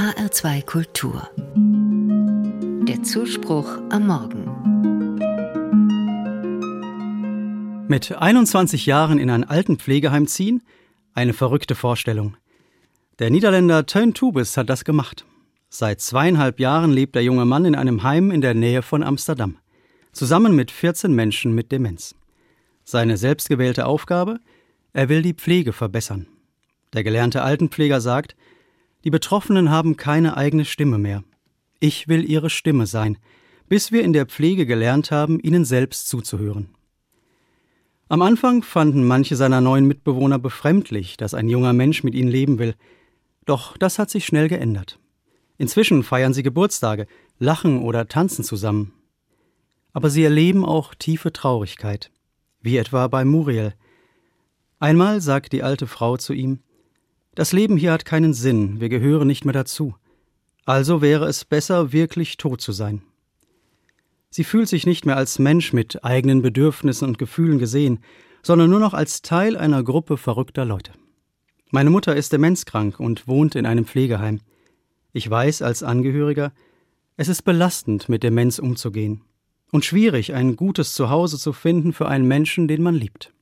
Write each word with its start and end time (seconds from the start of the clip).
HR2 0.00 0.64
Kultur. 0.64 1.28
Der 2.88 3.02
Zuspruch 3.02 3.68
am 3.90 4.06
Morgen. 4.06 4.46
Mit 7.86 8.10
21 8.10 8.86
Jahren 8.86 9.18
in 9.18 9.28
ein 9.28 9.44
Altenpflegeheim 9.44 10.26
ziehen? 10.26 10.62
Eine 11.12 11.34
verrückte 11.34 11.74
Vorstellung. 11.74 12.38
Der 13.18 13.28
Niederländer 13.28 13.84
Teun 13.84 14.14
Tubes 14.14 14.56
hat 14.56 14.70
das 14.70 14.84
gemacht. 14.84 15.26
Seit 15.68 16.00
zweieinhalb 16.00 16.60
Jahren 16.60 16.92
lebt 16.92 17.14
der 17.14 17.22
junge 17.22 17.44
Mann 17.44 17.66
in 17.66 17.74
einem 17.74 18.02
Heim 18.02 18.30
in 18.30 18.40
der 18.40 18.54
Nähe 18.54 18.80
von 18.80 19.02
Amsterdam. 19.02 19.58
Zusammen 20.12 20.56
mit 20.56 20.70
14 20.70 21.12
Menschen 21.12 21.54
mit 21.54 21.72
Demenz. 21.72 22.14
Seine 22.84 23.18
selbstgewählte 23.18 23.84
Aufgabe? 23.84 24.40
Er 24.94 25.10
will 25.10 25.20
die 25.20 25.34
Pflege 25.34 25.74
verbessern. 25.74 26.26
Der 26.94 27.04
gelernte 27.04 27.42
Altenpfleger 27.42 28.00
sagt, 28.00 28.34
die 29.04 29.10
Betroffenen 29.10 29.70
haben 29.70 29.96
keine 29.96 30.36
eigene 30.36 30.64
Stimme 30.64 30.98
mehr. 30.98 31.24
Ich 31.78 32.08
will 32.08 32.28
ihre 32.28 32.50
Stimme 32.50 32.86
sein, 32.86 33.18
bis 33.68 33.92
wir 33.92 34.02
in 34.02 34.12
der 34.12 34.26
Pflege 34.26 34.66
gelernt 34.66 35.10
haben, 35.10 35.40
ihnen 35.40 35.64
selbst 35.64 36.08
zuzuhören. 36.08 36.68
Am 38.08 38.22
Anfang 38.22 38.62
fanden 38.62 39.06
manche 39.06 39.36
seiner 39.36 39.60
neuen 39.60 39.86
Mitbewohner 39.86 40.38
befremdlich, 40.38 41.16
dass 41.16 41.32
ein 41.32 41.48
junger 41.48 41.72
Mensch 41.72 42.02
mit 42.02 42.14
ihnen 42.14 42.28
leben 42.28 42.58
will. 42.58 42.74
Doch 43.46 43.76
das 43.76 44.00
hat 44.00 44.10
sich 44.10 44.26
schnell 44.26 44.48
geändert. 44.48 44.98
Inzwischen 45.58 46.02
feiern 46.02 46.34
sie 46.34 46.42
Geburtstage, 46.42 47.06
lachen 47.38 47.82
oder 47.82 48.08
tanzen 48.08 48.44
zusammen. 48.44 48.92
Aber 49.92 50.10
sie 50.10 50.24
erleben 50.24 50.64
auch 50.64 50.94
tiefe 50.94 51.32
Traurigkeit, 51.32 52.10
wie 52.60 52.76
etwa 52.76 53.06
bei 53.06 53.24
Muriel. 53.24 53.74
Einmal 54.80 55.20
sagt 55.20 55.52
die 55.52 55.62
alte 55.62 55.86
Frau 55.86 56.16
zu 56.16 56.32
ihm, 56.32 56.60
das 57.40 57.52
Leben 57.52 57.78
hier 57.78 57.92
hat 57.92 58.04
keinen 58.04 58.34
Sinn, 58.34 58.82
wir 58.82 58.90
gehören 58.90 59.26
nicht 59.26 59.46
mehr 59.46 59.54
dazu. 59.54 59.94
Also 60.66 61.00
wäre 61.00 61.24
es 61.24 61.46
besser, 61.46 61.90
wirklich 61.90 62.36
tot 62.36 62.60
zu 62.60 62.70
sein. 62.70 63.00
Sie 64.28 64.44
fühlt 64.44 64.68
sich 64.68 64.84
nicht 64.84 65.06
mehr 65.06 65.16
als 65.16 65.38
Mensch 65.38 65.72
mit 65.72 66.04
eigenen 66.04 66.42
Bedürfnissen 66.42 67.08
und 67.08 67.16
Gefühlen 67.16 67.58
gesehen, 67.58 68.00
sondern 68.42 68.68
nur 68.68 68.78
noch 68.78 68.92
als 68.92 69.22
Teil 69.22 69.56
einer 69.56 69.82
Gruppe 69.82 70.18
verrückter 70.18 70.66
Leute. 70.66 70.92
Meine 71.70 71.88
Mutter 71.88 72.14
ist 72.14 72.34
demenzkrank 72.34 73.00
und 73.00 73.26
wohnt 73.26 73.54
in 73.54 73.64
einem 73.64 73.86
Pflegeheim. 73.86 74.40
Ich 75.14 75.30
weiß 75.30 75.62
als 75.62 75.82
Angehöriger, 75.82 76.52
es 77.16 77.28
ist 77.28 77.46
belastend, 77.46 78.10
mit 78.10 78.22
Demenz 78.22 78.58
umzugehen 78.58 79.22
und 79.72 79.86
schwierig, 79.86 80.34
ein 80.34 80.56
gutes 80.56 80.92
Zuhause 80.92 81.38
zu 81.38 81.54
finden 81.54 81.94
für 81.94 82.06
einen 82.06 82.28
Menschen, 82.28 82.68
den 82.68 82.82
man 82.82 82.96
liebt. 82.96 83.32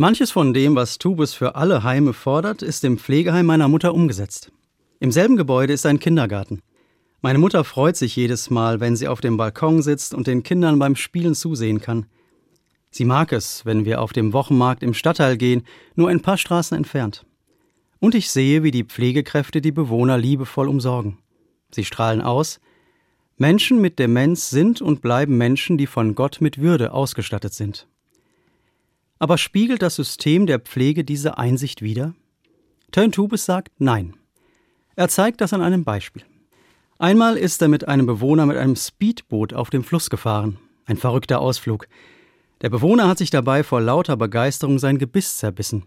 Manches 0.00 0.30
von 0.30 0.54
dem, 0.54 0.76
was 0.76 0.98
Tubus 0.98 1.34
für 1.34 1.56
alle 1.56 1.82
Heime 1.82 2.12
fordert, 2.12 2.62
ist 2.62 2.84
im 2.84 2.98
Pflegeheim 2.98 3.46
meiner 3.46 3.66
Mutter 3.66 3.92
umgesetzt. 3.92 4.52
Im 5.00 5.10
selben 5.10 5.36
Gebäude 5.36 5.72
ist 5.72 5.86
ein 5.86 5.98
Kindergarten. 5.98 6.62
Meine 7.20 7.40
Mutter 7.40 7.64
freut 7.64 7.96
sich 7.96 8.14
jedes 8.14 8.48
Mal, 8.48 8.78
wenn 8.78 8.94
sie 8.94 9.08
auf 9.08 9.20
dem 9.20 9.36
Balkon 9.36 9.82
sitzt 9.82 10.14
und 10.14 10.28
den 10.28 10.44
Kindern 10.44 10.78
beim 10.78 10.94
Spielen 10.94 11.34
zusehen 11.34 11.80
kann. 11.80 12.06
Sie 12.92 13.04
mag 13.04 13.32
es, 13.32 13.66
wenn 13.66 13.84
wir 13.86 14.00
auf 14.00 14.12
dem 14.12 14.32
Wochenmarkt 14.32 14.84
im 14.84 14.94
Stadtteil 14.94 15.36
gehen, 15.36 15.64
nur 15.96 16.10
ein 16.10 16.22
paar 16.22 16.38
Straßen 16.38 16.76
entfernt. 16.76 17.26
Und 17.98 18.14
ich 18.14 18.30
sehe, 18.30 18.62
wie 18.62 18.70
die 18.70 18.84
Pflegekräfte 18.84 19.60
die 19.60 19.72
Bewohner 19.72 20.16
liebevoll 20.16 20.68
umsorgen. 20.68 21.18
Sie 21.72 21.84
strahlen 21.84 22.20
aus, 22.20 22.60
Menschen 23.36 23.80
mit 23.80 23.98
Demenz 23.98 24.48
sind 24.48 24.80
und 24.80 25.02
bleiben 25.02 25.36
Menschen, 25.36 25.76
die 25.76 25.88
von 25.88 26.14
Gott 26.14 26.40
mit 26.40 26.58
Würde 26.58 26.92
ausgestattet 26.92 27.52
sind. 27.52 27.88
Aber 29.18 29.38
spiegelt 29.38 29.82
das 29.82 29.96
System 29.96 30.46
der 30.46 30.60
Pflege 30.60 31.04
diese 31.04 31.38
Einsicht 31.38 31.82
wider? 31.82 32.14
Tubes 32.92 33.44
sagt 33.44 33.72
Nein. 33.78 34.14
Er 34.96 35.08
zeigt 35.08 35.40
das 35.40 35.52
an 35.52 35.62
einem 35.62 35.84
Beispiel. 35.84 36.24
Einmal 36.98 37.36
ist 37.36 37.62
er 37.62 37.68
mit 37.68 37.86
einem 37.86 38.06
Bewohner 38.06 38.46
mit 38.46 38.56
einem 38.56 38.74
Speedboot 38.74 39.54
auf 39.54 39.70
dem 39.70 39.84
Fluss 39.84 40.10
gefahren. 40.10 40.58
Ein 40.84 40.96
verrückter 40.96 41.40
Ausflug. 41.40 41.86
Der 42.60 42.70
Bewohner 42.70 43.06
hat 43.06 43.18
sich 43.18 43.30
dabei 43.30 43.62
vor 43.62 43.80
lauter 43.80 44.16
Begeisterung 44.16 44.80
sein 44.80 44.98
Gebiss 44.98 45.38
zerbissen. 45.38 45.86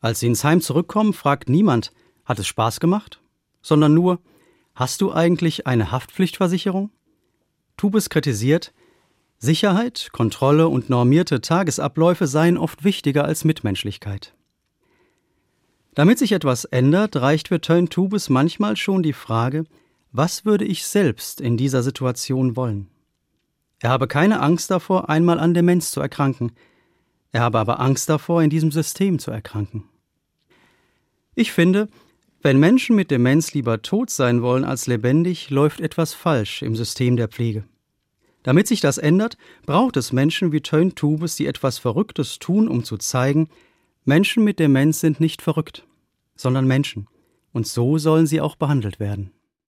Als 0.00 0.20
sie 0.20 0.28
ins 0.28 0.44
Heim 0.44 0.60
zurückkommen, 0.60 1.12
fragt 1.12 1.48
niemand, 1.48 1.92
hat 2.24 2.38
es 2.38 2.46
Spaß 2.46 2.78
gemacht? 2.78 3.20
Sondern 3.60 3.92
nur, 3.92 4.20
hast 4.74 5.00
du 5.00 5.12
eigentlich 5.12 5.66
eine 5.66 5.90
Haftpflichtversicherung? 5.90 6.90
Tubes 7.76 8.08
kritisiert, 8.08 8.72
Sicherheit, 9.42 10.10
Kontrolle 10.12 10.68
und 10.68 10.90
normierte 10.90 11.40
Tagesabläufe 11.40 12.26
seien 12.26 12.58
oft 12.58 12.84
wichtiger 12.84 13.24
als 13.24 13.44
Mitmenschlichkeit. 13.44 14.34
Damit 15.94 16.18
sich 16.18 16.32
etwas 16.32 16.66
ändert, 16.66 17.16
reicht 17.16 17.48
für 17.48 17.60
Tön 17.62 17.88
Tubes 17.88 18.28
manchmal 18.28 18.76
schon 18.76 19.02
die 19.02 19.14
Frage, 19.14 19.64
was 20.12 20.44
würde 20.44 20.66
ich 20.66 20.84
selbst 20.84 21.40
in 21.40 21.56
dieser 21.56 21.82
Situation 21.82 22.54
wollen? 22.54 22.88
Er 23.80 23.88
habe 23.88 24.08
keine 24.08 24.40
Angst 24.40 24.70
davor, 24.70 25.08
einmal 25.08 25.40
an 25.40 25.54
Demenz 25.54 25.90
zu 25.90 26.02
erkranken, 26.02 26.52
er 27.32 27.40
habe 27.40 27.58
aber 27.58 27.80
Angst 27.80 28.10
davor, 28.10 28.42
in 28.42 28.50
diesem 28.50 28.70
System 28.70 29.18
zu 29.18 29.30
erkranken. 29.30 29.84
Ich 31.34 31.52
finde, 31.52 31.88
wenn 32.42 32.58
Menschen 32.58 32.94
mit 32.94 33.10
Demenz 33.10 33.54
lieber 33.54 33.80
tot 33.80 34.10
sein 34.10 34.42
wollen 34.42 34.64
als 34.64 34.86
lebendig, 34.86 35.48
läuft 35.48 35.80
etwas 35.80 36.12
falsch 36.12 36.60
im 36.60 36.76
System 36.76 37.16
der 37.16 37.28
Pflege. 37.28 37.64
Damit 38.42 38.66
sich 38.66 38.80
das 38.80 38.98
ändert, 38.98 39.36
braucht 39.66 39.96
es 39.96 40.12
Menschen 40.12 40.52
wie 40.52 40.60
Teun 40.60 40.94
Tubes, 40.94 41.36
die 41.36 41.46
etwas 41.46 41.78
Verrücktes 41.78 42.38
tun, 42.38 42.68
um 42.68 42.84
zu 42.84 42.96
zeigen, 42.96 43.48
Menschen 44.04 44.44
mit 44.44 44.58
Demenz 44.58 45.00
sind 45.00 45.20
nicht 45.20 45.42
verrückt, 45.42 45.86
sondern 46.34 46.66
Menschen, 46.66 47.06
und 47.52 47.66
so 47.66 47.98
sollen 47.98 48.26
sie 48.26 48.40
auch 48.40 48.56
behandelt 48.56 48.98
werden. 48.98 49.32